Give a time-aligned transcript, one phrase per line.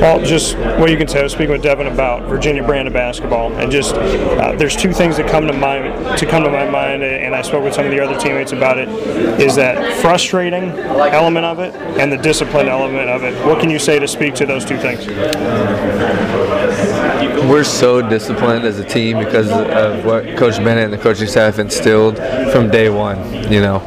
[0.00, 1.20] Well, just what you can say.
[1.20, 4.92] I was speaking with Devon about Virginia brand of basketball, and just uh, there's two
[4.92, 5.78] things that come to my
[6.16, 8.78] to come to my mind, and I spoke with some of the other teammates about
[8.78, 8.88] it.
[9.40, 13.34] Is that frustrating element of it and the discipline element of it?
[13.46, 15.06] What can you say to speak to those two things?
[17.48, 21.58] We're so disciplined as a team because of what Coach Bennett and the coaching staff
[21.58, 22.18] instilled
[22.52, 23.18] from day one.
[23.50, 23.78] You know,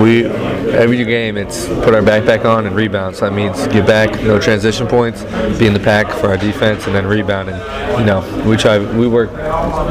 [0.00, 0.26] we
[0.72, 3.16] every game it's put our backpack on and rebound.
[3.16, 5.24] So that means get back, no transition points,
[5.58, 7.50] be in the pack for our defense, and then rebound.
[7.50, 9.30] And you know, we try, we work,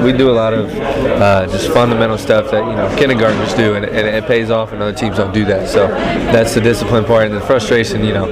[0.03, 3.85] we do a lot of uh, just fundamental stuff that you know kindergartners do, and,
[3.85, 5.69] and it pays off, and other teams don't do that.
[5.69, 8.03] So that's the discipline part, and the frustration.
[8.03, 8.27] You know,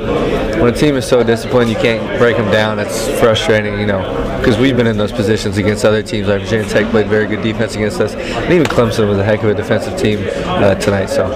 [0.61, 2.77] when a team is so disciplined, you can't break them down.
[2.77, 3.79] That's frustrating.
[3.79, 6.27] You know, because we've been in those positions against other teams.
[6.27, 9.43] Like Virginia Tech played very good defense against us, and even Clemson was a heck
[9.43, 11.07] of a defensive team uh, tonight.
[11.07, 11.29] So,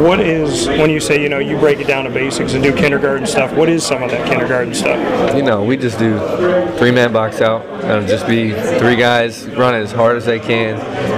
[0.00, 2.74] what is when you say you know you break it down to basics and do
[2.74, 3.52] kindergarten stuff?
[3.52, 5.34] What is some of that kindergarten stuff?
[5.36, 6.16] You know, we just do
[6.76, 7.64] three man box out.
[8.06, 10.74] Just be three guys running as hard as they can,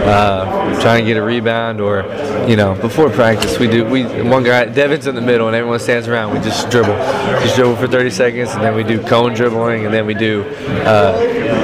[0.07, 2.03] uh, try and get a rebound, or
[2.49, 5.79] you know, before practice we do we one guy Devon's in the middle and everyone
[5.79, 6.35] stands around.
[6.35, 6.95] We just dribble,
[7.43, 10.43] just dribble for 30 seconds, and then we do cone dribbling, and then we do
[10.85, 11.13] uh,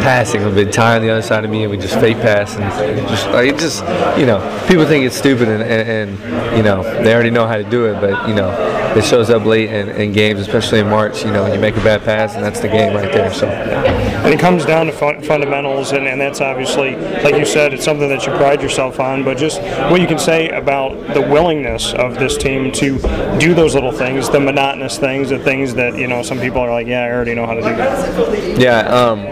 [0.03, 0.43] passing.
[0.55, 2.65] Bit tie on the other side of me, and we just fake pass and
[3.09, 3.81] just like it just
[4.19, 7.57] you know people think it's stupid and, and, and you know they already know how
[7.57, 8.51] to do it, but you know
[8.97, 11.25] it shows up late in, in games, especially in March.
[11.25, 13.33] You know, you make a bad pass, and that's the game right there.
[13.33, 13.47] So,
[13.85, 17.85] and it comes down to fun- fundamentals, and, and that's obviously, like you said, it's
[17.85, 19.25] something that you pride yourself on.
[19.25, 22.99] But just what you can say about the willingness of this team to
[23.39, 26.71] do those little things, the monotonous things, the things that you know some people are
[26.71, 28.59] like, yeah, I already know how to do that.
[28.59, 29.25] Yeah, um,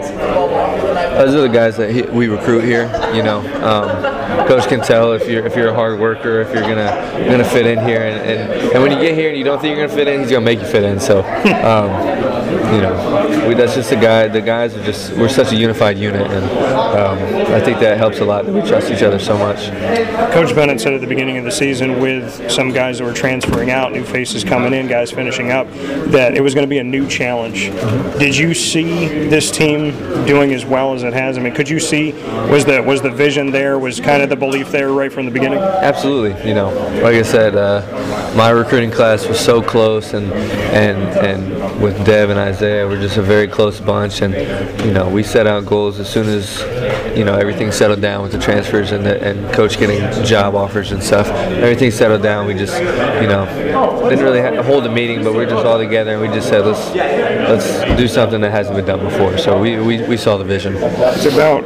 [1.17, 2.85] those are the guys that he, we recruit here.
[3.13, 6.63] You know, um, coach can tell if you're if you're a hard worker, if you're
[6.63, 9.61] gonna gonna fit in here, and, and, and when you get here and you don't
[9.61, 10.99] think you're gonna fit in, he's gonna make you fit in.
[10.99, 12.42] So, um,
[12.73, 14.27] you know, we, that's just the guy.
[14.27, 17.17] The guys are just we're such a unified unit, and um,
[17.53, 19.69] I think that helps a lot that we trust each other so much.
[20.33, 23.71] Coach Bennett said at the beginning of the season, with some guys that were transferring
[23.71, 25.71] out, new faces coming in, guys finishing up,
[26.11, 27.69] that it was going to be a new challenge.
[28.19, 29.91] Did you see this team
[30.25, 31.37] doing as well as it has?
[31.37, 32.11] I mean, could you see
[32.49, 33.79] was the was the vision there?
[33.79, 35.59] Was kind of the belief there right from the beginning?
[35.59, 36.47] Absolutely.
[36.47, 36.69] You know,
[37.01, 42.29] like I said, uh, my recruiting class was so close, and and and with Dev
[42.29, 44.33] and Isaiah, we're just a very close bunch, and
[44.83, 46.61] you know, we set out goals as soon as
[47.15, 50.91] you know everything settled down with the transfers and the, and coach getting job offers
[50.91, 51.27] and stuff.
[51.27, 52.47] Everything settled down.
[52.47, 53.45] We just you know
[54.09, 56.65] didn't really hold a meeting, but we are just all together and we just said
[56.65, 56.93] let's
[57.49, 59.37] let's do something that hasn't been done before.
[59.37, 60.75] So we, we, we saw the vision.
[60.77, 61.63] It's about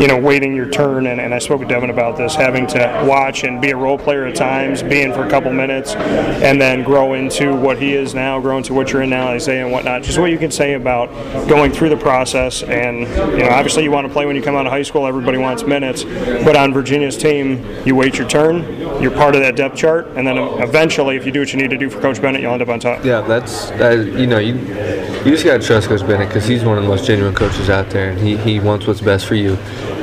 [0.00, 3.04] you know waiting your turn, and, and I spoke with Devon about this, having to
[3.06, 6.82] watch and be a role player at times, being for a couple minutes, and then
[6.84, 10.02] grow into what he is now, grow into what you're in now, Isaiah and whatnot.
[10.02, 11.08] Just what you can say about
[11.48, 14.54] going through the process, and you know obviously you want to play when you come
[14.54, 15.06] out of high school.
[15.06, 19.56] Everybody wants minutes, but on Virginia's team, you wait your turn, you're part of that
[19.56, 22.20] depth chart, and then eventually, if you do what you need to do for Coach
[22.20, 23.04] Bennett, you'll end up on top.
[23.04, 26.82] Yeah, that's you know you you just gotta trust Coach Bennett because he's one of
[26.82, 29.54] the most genuine coaches out there, and he, he wants what's best for you.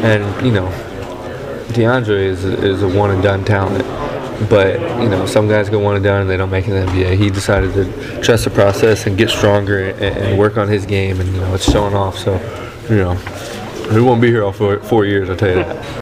[0.03, 0.67] And you know,
[1.69, 3.83] DeAndre is is a one and done talent.
[4.49, 6.85] But you know, some guys go one and done and they don't make it in
[6.85, 7.17] the NBA.
[7.17, 11.21] He decided to trust the process and get stronger and, and work on his game,
[11.21, 12.17] and you know, it's showing off.
[12.17, 12.33] So,
[12.89, 13.13] you know,
[13.91, 15.29] he won't be here all four, four years.
[15.29, 15.85] I'll tell you that.